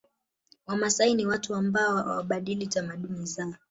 [0.67, 3.55] Wamasai ni watu wa ambao hawabadili tamaduni zao